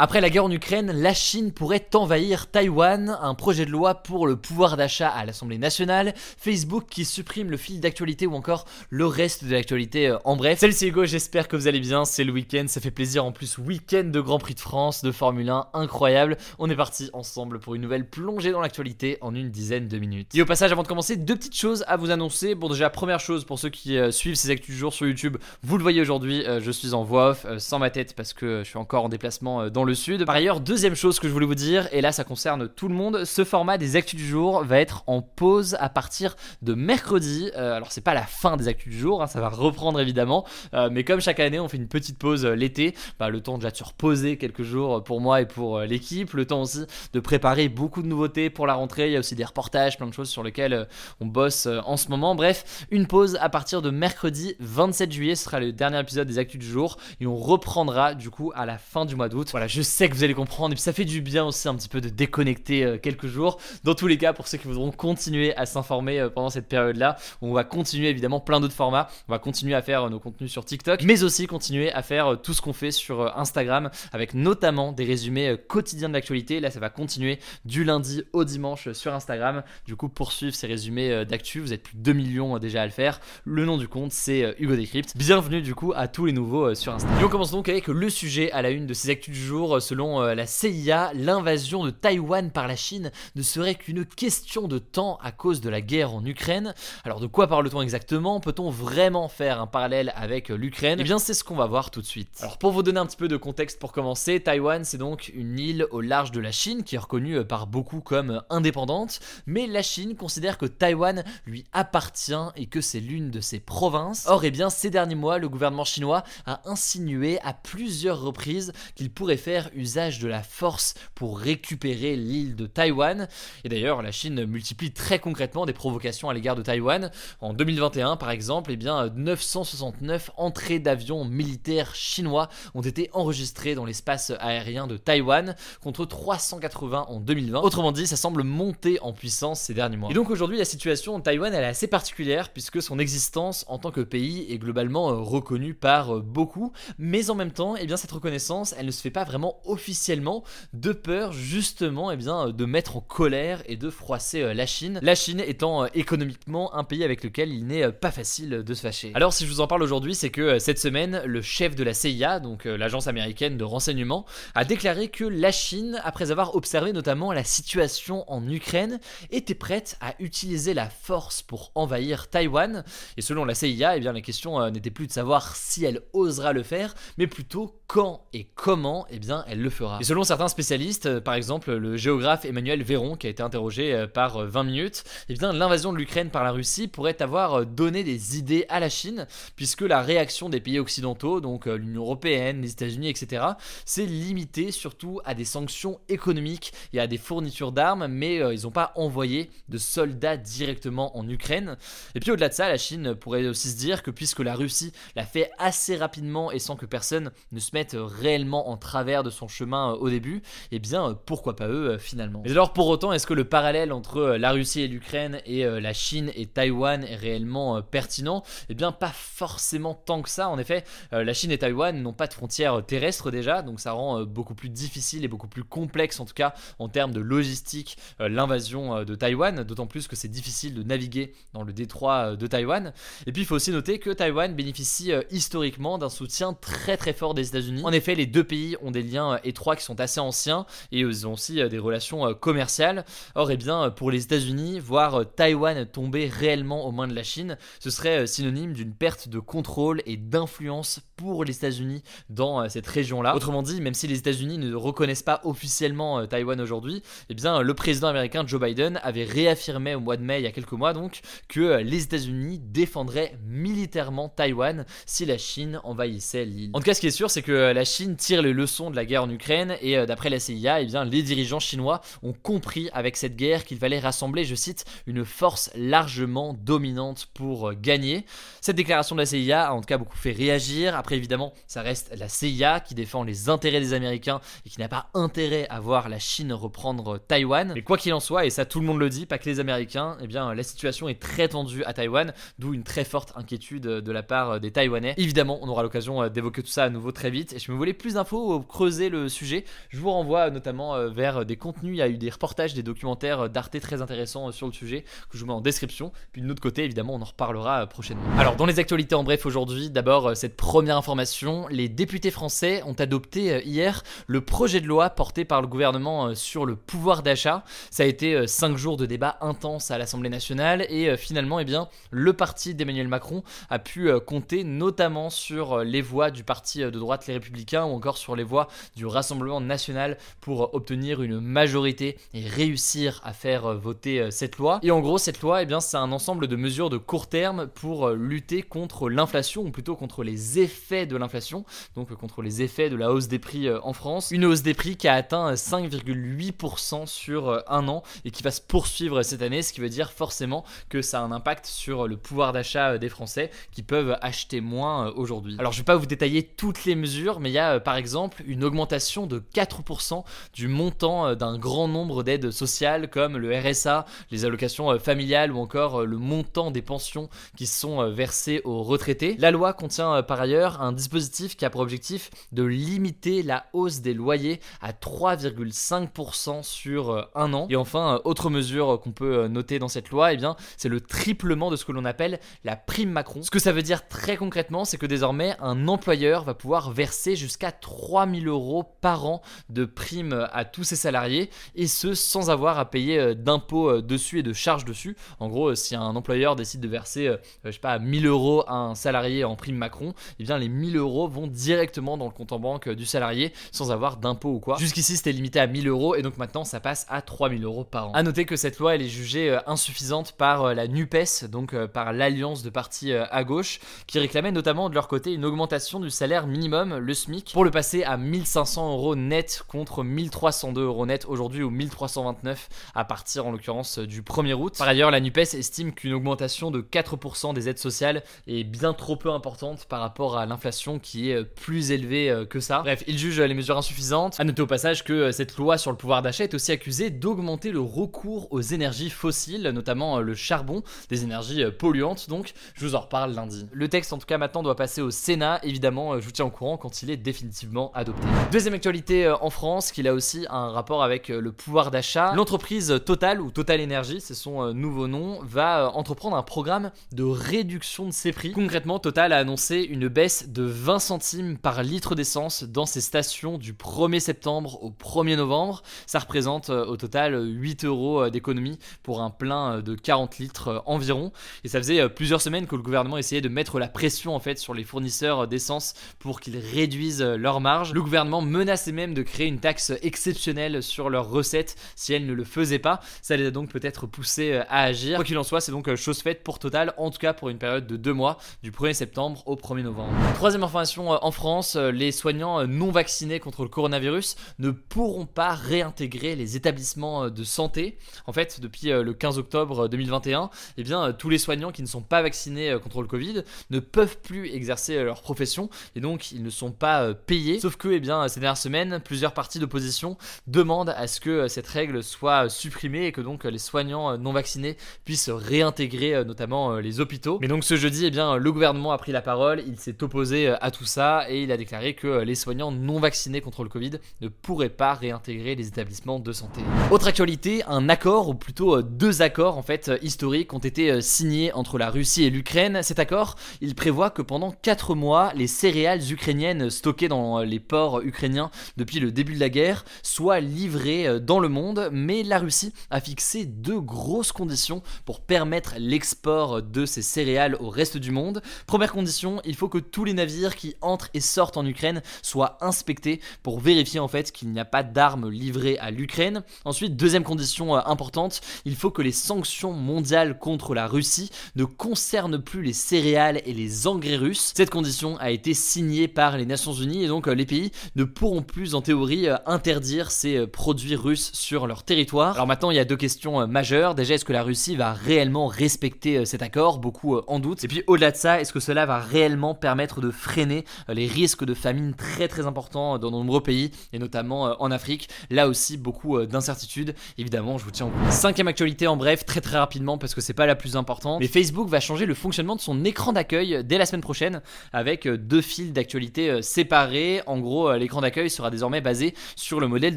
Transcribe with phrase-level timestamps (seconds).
[0.00, 4.28] Après la guerre en Ukraine, la Chine pourrait envahir Taïwan, un projet de loi pour
[4.28, 9.06] le pouvoir d'achat à l'Assemblée nationale, Facebook qui supprime le fil d'actualité ou encore le
[9.06, 10.60] reste de l'actualité euh, en bref.
[10.60, 13.32] Salut c'est Hugo, j'espère que vous allez bien, c'est le week-end, ça fait plaisir en
[13.32, 16.36] plus, week-end de Grand Prix de France, de Formule 1, incroyable.
[16.60, 20.32] On est parti ensemble pour une nouvelle plongée dans l'actualité en une dizaine de minutes.
[20.32, 22.54] Et au passage, avant de commencer, deux petites choses à vous annoncer.
[22.54, 25.38] Bon déjà, première chose, pour ceux qui euh, suivent ces actus du jour sur YouTube,
[25.64, 28.62] vous le voyez aujourd'hui, euh, je suis en voix off, sans ma tête parce que
[28.62, 30.24] je suis encore en déplacement dans le sud.
[30.24, 32.94] Par ailleurs, deuxième chose que je voulais vous dire, et là ça concerne tout le
[32.94, 37.50] monde, ce format des actus du jour va être en pause à partir de mercredi.
[37.56, 40.44] Euh, alors c'est pas la fin des actus du jour, hein, ça va reprendre évidemment,
[40.74, 43.58] Euh, mais comme chaque année on fait une petite pause euh, l'été, bah, le temps
[43.58, 47.20] déjà de se reposer quelques jours pour moi et pour l'équipe, le temps aussi de
[47.20, 50.14] préparer beaucoup de nouveautés pour la rentrée, il y a aussi des reportages, plein de
[50.14, 50.86] choses sur lesquelles
[51.20, 52.34] on bosse en ce moment.
[52.34, 56.38] Bref, une pause à partir de mercredi 27 juillet, ce sera le dernier épisode des
[56.38, 59.48] actus du jour et on reprendra du coup à la fin du mois d'août.
[59.50, 61.88] Voilà, sais que vous allez comprendre et puis ça fait du bien aussi un petit
[61.88, 63.58] peu de déconnecter euh, quelques jours.
[63.84, 67.16] Dans tous les cas, pour ceux qui voudront continuer à s'informer euh, pendant cette période-là,
[67.42, 69.08] on va continuer évidemment plein d'autres formats.
[69.28, 72.40] On va continuer à faire euh, nos contenus sur TikTok, mais aussi continuer à faire
[72.42, 76.60] tout ce qu'on fait sur Instagram avec notamment des résumés quotidiens de l'actualité.
[76.60, 79.62] Là, ça va continuer du lundi au dimanche sur Instagram.
[79.86, 82.92] Du coup, poursuivre ces résumés d'actu, vous êtes plus de 2 millions déjà à le
[82.92, 83.20] faire.
[83.44, 85.16] Le nom du compte, c'est Hugo Décrypte.
[85.16, 87.20] Bienvenue du coup à tous les nouveaux sur Instagram.
[87.20, 89.67] Et on commence donc avec le sujet à la une de ces actus du jour.
[89.76, 94.68] Euh, Selon euh, la CIA, l'invasion de Taïwan par la Chine ne serait qu'une question
[94.68, 96.74] de temps à cause de la guerre en Ukraine.
[97.04, 98.40] Alors de quoi parle-t-on exactement?
[98.40, 100.98] Peut-on vraiment faire un parallèle avec euh, l'Ukraine?
[101.00, 102.28] Eh bien c'est ce qu'on va voir tout de suite.
[102.40, 105.58] Alors pour vous donner un petit peu de contexte pour commencer, Taïwan c'est donc une
[105.58, 109.82] île au large de la Chine qui est reconnue par beaucoup comme indépendante, mais la
[109.82, 114.26] Chine considère que Taïwan lui appartient et que c'est l'une de ses provinces.
[114.28, 119.10] Or eh bien ces derniers mois, le gouvernement chinois a insinué à plusieurs reprises qu'il
[119.10, 123.28] pourrait faire usage de la force pour récupérer l'île de Taïwan.
[123.64, 127.10] Et d'ailleurs, la Chine multiplie très concrètement des provocations à l'égard de Taïwan.
[127.40, 133.84] En 2021, par exemple, eh bien, 969 entrées d'avions militaires chinois ont été enregistrées dans
[133.84, 137.60] l'espace aérien de Taïwan, contre 380 en 2020.
[137.60, 140.10] Autrement dit, ça semble monter en puissance ces derniers mois.
[140.10, 143.78] Et donc aujourd'hui, la situation en Taïwan, elle est assez particulière, puisque son existence en
[143.78, 147.86] tant que pays est globalement euh, reconnue par euh, beaucoup, mais en même temps, eh
[147.86, 152.50] bien, cette reconnaissance, elle ne se fait pas vraiment officiellement, de peur justement eh bien,
[152.50, 154.98] de mettre en colère et de froisser euh, la Chine.
[155.02, 158.74] La Chine étant euh, économiquement un pays avec lequel il n'est euh, pas facile de
[158.74, 159.12] se fâcher.
[159.14, 161.94] Alors si je vous en parle aujourd'hui, c'est que cette semaine, le chef de la
[161.94, 167.32] CIA, donc l'agence américaine de renseignement, a déclaré que la Chine, après avoir observé notamment
[167.32, 169.00] la situation en Ukraine,
[169.30, 172.84] était prête à utiliser la force pour envahir Taïwan.
[173.16, 176.52] Et selon la CIA, eh bien, la question n'était plus de savoir si elle osera
[176.52, 179.98] le faire, mais plutôt quand et comment eh bien, elle le fera.
[180.00, 183.94] Et selon certains spécialistes, euh, par exemple le géographe Emmanuel Véron, qui a été interrogé
[183.94, 187.64] euh, par euh, 20 minutes, eh l'invasion de l'Ukraine par la Russie pourrait avoir euh,
[187.64, 192.02] donné des idées à la Chine, puisque la réaction des pays occidentaux, donc euh, l'Union
[192.02, 193.44] Européenne, les États-Unis, etc.,
[193.84, 198.62] s'est limitée surtout à des sanctions économiques et à des fournitures d'armes, mais euh, ils
[198.62, 201.76] n'ont pas envoyé de soldats directement en Ukraine.
[202.14, 204.92] Et puis au-delà de ça, la Chine pourrait aussi se dire que puisque la Russie
[205.16, 209.30] l'a fait assez rapidement et sans que personne ne se mette réellement en travers de
[209.30, 212.42] son chemin euh, au début, eh bien euh, pourquoi pas eux euh, finalement.
[212.44, 215.92] Mais alors pour autant, est-ce que le parallèle entre la Russie et l'Ukraine et la
[215.92, 218.42] Chine et Taïwan est réellement pertinent?
[218.68, 220.48] Eh bien pas forcément tant que ça.
[220.48, 224.24] En effet, la Chine et Taïwan n'ont pas de frontières terrestres déjà, donc ça rend
[224.24, 229.04] beaucoup plus difficile et beaucoup plus complexe en tout cas en termes de logistique l'invasion
[229.04, 232.92] de Taïwan, d'autant plus que c'est difficile de naviguer dans le détroit de Taïwan.
[233.26, 237.34] Et puis il faut aussi noter que Taïwan bénéficie historiquement d'un soutien très très fort
[237.34, 237.82] des États-Unis.
[237.84, 241.26] En effet, les deux pays ont des liens étroits qui sont assez anciens et ils
[241.26, 243.04] ont aussi des relations commerciales.
[243.34, 247.56] Or, eh bien, pour les États-Unis, voir Taïwan tomber réellement aux mains de la Chine,
[247.80, 253.34] ce serait synonyme d'une perte de contrôle et d'influence pour les États-Unis dans cette région-là.
[253.34, 257.74] Autrement dit, même si les États-Unis ne reconnaissent pas officiellement Taïwan aujourd'hui, eh bien, le
[257.74, 260.92] président américain Joe Biden avait réaffirmé au mois de mai, il y a quelques mois
[260.92, 266.70] donc, que les États-Unis défendraient militairement Taïwan si la Chine envahissait l'île.
[266.72, 268.96] En tout cas, ce qui est sûr, c'est que la Chine tire les leçons de
[268.98, 272.32] la guerre en Ukraine et euh, d'après la CIA, eh bien, les dirigeants chinois ont
[272.32, 277.74] compris avec cette guerre qu'il fallait rassembler, je cite, une force largement dominante pour euh,
[277.80, 278.24] gagner.
[278.60, 280.96] Cette déclaration de la CIA a en tout cas beaucoup fait réagir.
[280.96, 284.88] Après, évidemment, ça reste la CIA qui défend les intérêts des Américains et qui n'a
[284.88, 287.72] pas intérêt à voir la Chine reprendre Taïwan.
[287.74, 289.60] Mais quoi qu'il en soit, et ça tout le monde le dit, pas que les
[289.60, 293.82] Américains, eh bien, la situation est très tendue à Taïwan, d'où une très forte inquiétude
[293.82, 295.14] de la part des Taïwanais.
[295.16, 297.52] Évidemment, on aura l'occasion euh, d'évoquer tout ça à nouveau très vite.
[297.52, 299.64] Et je me voulais plus d'infos, le sujet.
[299.90, 301.94] Je vous renvoie notamment euh, vers des contenus.
[301.94, 305.02] Il y a eu des reportages, des documentaires d'Arte très intéressants euh, sur le sujet
[305.30, 306.10] que je vous mets en description.
[306.32, 308.22] Puis de l'autre côté, évidemment, on en reparlera prochainement.
[308.38, 312.94] Alors, dans les actualités en bref aujourd'hui, d'abord cette première information les députés français ont
[312.94, 317.64] adopté hier le projet de loi porté par le gouvernement sur le pouvoir d'achat.
[317.90, 321.88] Ça a été 5 jours de débat intense à l'Assemblée nationale et finalement, eh bien,
[322.10, 327.26] le parti d'Emmanuel Macron a pu compter notamment sur les voix du parti de droite
[327.26, 332.46] Les Républicains ou encore sur les voix du Rassemblement national pour obtenir une majorité et
[332.46, 334.80] réussir à faire voter cette loi.
[334.82, 337.66] Et en gros, cette loi, eh bien, c'est un ensemble de mesures de court terme
[337.66, 341.64] pour lutter contre l'inflation ou plutôt contre les effets de l'inflation,
[341.94, 344.30] donc contre les effets de la hausse des prix en France.
[344.30, 348.60] Une hausse des prix qui a atteint 5,8% sur un an et qui va se
[348.60, 352.16] poursuivre cette année, ce qui veut dire forcément que ça a un impact sur le
[352.16, 355.56] pouvoir d'achat des Français qui peuvent acheter moins aujourd'hui.
[355.58, 357.96] Alors je vais pas vous détailler toutes les mesures, mais il y a euh, par
[357.96, 360.24] exemple une augmentation de 4%
[360.54, 365.52] du montant euh, d'un grand nombre d'aides sociales comme le RSA, les allocations euh, familiales
[365.52, 369.36] ou encore le montant des pensions qui sont versées aux retraités.
[369.38, 374.00] La loi contient par ailleurs un dispositif qui a pour objectif de limiter la hausse
[374.00, 377.66] des loyers à 3,5% sur un an.
[377.70, 381.70] Et enfin, autre mesure qu'on peut noter dans cette loi, eh bien, c'est le triplement
[381.70, 383.42] de ce que l'on appelle la prime Macron.
[383.42, 387.36] Ce que ça veut dire très concrètement, c'est que désormais un employeur va pouvoir verser
[387.36, 388.57] jusqu'à 3000 euros
[389.00, 393.34] par an de prime à tous ses salariés et ce sans avoir à payer euh,
[393.34, 395.16] d'impôts euh, dessus et de charges dessus.
[395.40, 397.34] En gros, euh, si un employeur décide de verser,
[397.64, 400.96] je sais pas, 1000 euros à un salarié en prime Macron, eh bien les 1000
[400.96, 404.76] euros vont directement dans le compte en banque du salarié sans avoir d'impôts ou quoi.
[404.78, 408.08] Jusqu'ici, c'était limité à 1000 euros et donc maintenant ça passe à 3000 euros par
[408.08, 408.12] an.
[408.12, 412.62] A noter que cette loi elle est jugée insuffisante par la NUPES, donc par l'alliance
[412.62, 416.96] de partis à gauche, qui réclamait notamment de leur côté une augmentation du salaire minimum,
[416.96, 418.47] le SMIC, pour le passer à 1500
[418.78, 424.54] euros net contre 1302 euros net aujourd'hui ou 1329 à partir en l'occurrence du 1er
[424.54, 424.74] août.
[424.78, 429.16] Par ailleurs, la NUPES estime qu'une augmentation de 4% des aides sociales est bien trop
[429.16, 432.80] peu importante par rapport à l'inflation qui est plus élevée euh, que ça.
[432.80, 434.38] Bref, il juge les mesures insuffisantes.
[434.38, 437.10] À noter au passage que euh, cette loi sur le pouvoir d'achat est aussi accusée
[437.10, 442.52] d'augmenter le recours aux énergies fossiles, notamment euh, le charbon, des énergies polluantes donc.
[442.74, 443.66] Je vous en reparle lundi.
[443.72, 446.50] Le texte en tout cas maintenant doit passer au Sénat, évidemment, je vous tiens au
[446.50, 448.27] courant quand il est définitivement adopté.
[448.50, 452.32] Deuxième actualité euh, en France, qui a aussi un rapport avec euh, le pouvoir d'achat.
[452.34, 457.24] L'entreprise Total, ou Total Energy, c'est son euh, nouveau nom, va entreprendre un programme de
[457.24, 458.52] réduction de ses prix.
[458.52, 463.58] Concrètement, Total a annoncé une baisse de 20 centimes par litre d'essence dans ses stations
[463.58, 465.82] du 1er septembre au 1er novembre.
[466.06, 471.32] Ça représente au total 8 euros d'économie pour un plein de 40 litres environ.
[471.64, 474.58] Et ça faisait plusieurs semaines que le gouvernement essayait de mettre la pression en fait
[474.58, 477.92] sur les fournisseurs d'essence pour qu'ils réduisent leurs marges.
[478.24, 482.78] Menaçait même de créer une taxe exceptionnelle sur leurs recettes si elles ne le faisaient
[482.78, 483.00] pas.
[483.22, 485.16] Ça les a donc peut-être poussés euh, à agir.
[485.16, 487.50] Quoi qu'il en soit, c'est donc euh, chose faite pour Total, en tout cas pour
[487.50, 490.12] une période de deux mois, du 1er septembre au 1er novembre.
[490.34, 495.54] Troisième information euh, en France, les soignants non vaccinés contre le coronavirus ne pourront pas
[495.54, 497.98] réintégrer les établissements de santé.
[498.26, 502.02] En fait, depuis le 15 octobre 2021, eh bien, tous les soignants qui ne sont
[502.02, 506.50] pas vaccinés contre le Covid ne peuvent plus exercer leur profession et donc ils ne
[506.50, 507.60] sont pas payés.
[507.60, 511.48] Sauf que, eh bien, ces dernières semaines, plusieurs partis d'opposition demandent à ce que euh,
[511.48, 516.76] cette règle soit euh, supprimée et que donc les soignants non vaccinés puissent réintégrer notamment
[516.76, 517.38] les hôpitaux.
[517.40, 520.48] Mais donc ce jeudi, eh bien, le gouvernement a pris la parole, il s'est opposé
[520.48, 523.92] à tout ça et il a déclaré que les soignants non vaccinés contre le Covid
[524.20, 526.60] ne pourraient pas réintégrer les établissements de santé.
[526.90, 531.78] Autre actualité, un accord, ou plutôt deux accords en fait historiques ont été signés entre
[531.78, 532.82] la Russie et l'Ukraine.
[532.82, 537.97] Cet accord, il prévoit que pendant 4 mois, les céréales ukrainiennes stockées dans les ports
[537.98, 542.38] territoire ukrainien depuis le début de la guerre soient livrés dans le monde, mais la
[542.38, 548.10] Russie a fixé deux grosses conditions pour permettre l'export de ces céréales au reste du
[548.10, 548.42] monde.
[548.66, 552.58] Première condition, il faut que tous les navires qui entrent et sortent en Ukraine soient
[552.60, 556.42] inspectés pour vérifier en fait qu'il n'y a pas d'armes livrées à l'Ukraine.
[556.64, 561.64] Ensuite, deuxième condition euh, importante, il faut que les sanctions mondiales contre la Russie ne
[561.64, 564.52] concernent plus les céréales et les engrais russes.
[564.56, 568.04] Cette condition a été signée par les Nations Unies et donc euh, les pays ne
[568.04, 572.34] pourront plus en théorie euh, interdire ces produits russes sur leur territoire.
[572.34, 573.94] Alors maintenant, il y a deux questions majeures.
[573.94, 576.78] Déjà, est-ce que la Russie va réellement respecter cet accord?
[576.78, 577.64] Beaucoup en doutent.
[577.64, 581.44] Et puis au-delà de ça, est-ce que cela va réellement permettre de freiner les risques
[581.44, 585.08] de famine très très importants dans de nombreux pays et notamment en Afrique?
[585.30, 586.94] Là aussi, beaucoup d'incertitudes.
[587.16, 588.10] Évidemment, je vous tiens au courant.
[588.10, 591.20] Cinquième actualité en bref, très très rapidement parce que c'est pas la plus importante.
[591.20, 594.42] Mais Facebook va changer le fonctionnement de son écran d'accueil dès la semaine prochaine
[594.72, 597.22] avec deux fils d'actualité séparés.
[597.26, 599.96] En gros, l'écran d'accueil sera désormais basé sur le modèle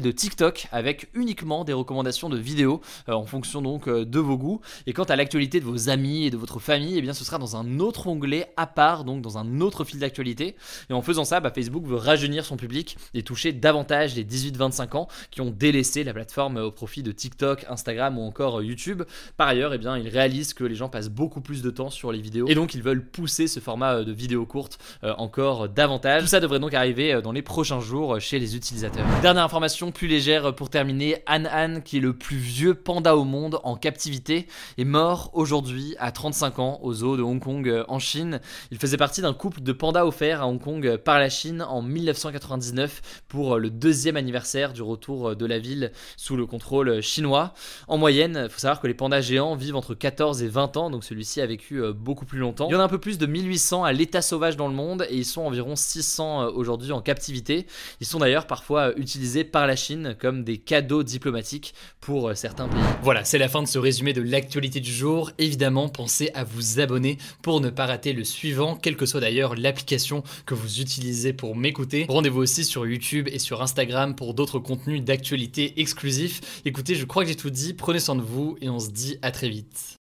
[0.00, 4.60] de TikTok avec uniquement des recommandations de vidéos en fonction donc de vos goûts.
[4.86, 7.38] Et quant à l'actualité de vos amis et de votre famille, eh bien ce sera
[7.38, 10.56] dans un autre onglet à part, donc dans un autre fil d'actualité.
[10.90, 14.96] Et en faisant ça, bah, Facebook veut rajeunir son public et toucher davantage les 18-25
[14.96, 19.02] ans qui ont délaissé la plateforme au profit de TikTok, Instagram ou encore YouTube.
[19.36, 22.12] Par ailleurs, eh bien, ils réalisent que les gens passent beaucoup plus de temps sur
[22.12, 25.68] les vidéos et donc ils veulent pousser ce format euh, de vidéos courtes euh, encore
[25.68, 26.22] davantage.
[26.22, 29.04] Tout ça devrait donc arriver euh, dans les prochains jours chez les utilisateurs.
[29.22, 33.24] Dernière information plus légère pour terminer, Han Han, qui est le plus vieux panda au
[33.24, 34.46] monde en captivité,
[34.78, 38.40] est mort aujourd'hui à 35 ans au zoo de Hong Kong en Chine.
[38.70, 41.82] Il faisait partie d'un couple de pandas offerts à Hong Kong par la Chine en
[41.82, 47.54] 1999 pour le deuxième anniversaire du retour de la ville sous le contrôle chinois.
[47.88, 50.90] En moyenne, il faut savoir que les pandas géants vivent entre 14 et 20 ans,
[50.90, 52.68] donc celui-ci a vécu euh, beaucoup plus longtemps.
[52.68, 55.06] Il y en a un peu plus de 1800 à l'état sauvage dans le monde
[55.08, 57.61] et ils sont environ 600 euh, aujourd'hui en captivité.
[58.00, 62.68] Ils sont d'ailleurs parfois euh, utilisés par la Chine comme des cadeaux diplomatiques pour certains
[62.68, 62.80] pays.
[63.02, 65.30] Voilà, c'est la fin de ce résumé de l'actualité du jour.
[65.38, 69.54] Évidemment, pensez à vous abonner pour ne pas rater le suivant, quelle que soit d'ailleurs
[69.54, 72.06] l'application que vous utilisez pour m'écouter.
[72.08, 76.62] Rendez-vous aussi sur YouTube et sur Instagram pour d'autres contenus d'actualité exclusifs.
[76.64, 77.74] Écoutez, je crois que j'ai tout dit.
[77.74, 79.96] Prenez soin de vous et on se dit à très vite.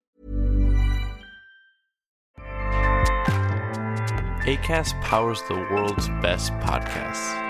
[4.46, 7.49] ACAST powers the world's best podcasts.